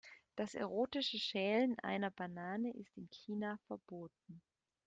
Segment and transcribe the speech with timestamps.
[0.35, 4.41] Das erotische Schälen einer Banane ist in China verboten.